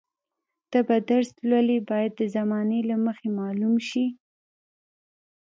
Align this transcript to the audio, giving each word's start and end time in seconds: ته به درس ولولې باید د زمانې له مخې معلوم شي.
ته 0.71 0.79
به 0.87 0.95
درس 1.09 1.29
ولولې 1.37 1.77
باید 1.89 2.11
د 2.15 2.21
زمانې 2.35 2.79
له 2.89 2.95
مخې 3.05 3.29
معلوم 3.39 3.75
شي. 3.89 4.05